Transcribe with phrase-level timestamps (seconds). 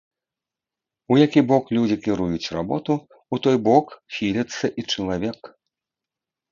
[1.15, 2.93] У які бок людзі кіруюць работу,
[3.37, 5.39] у той бок хіліцца і чалавек.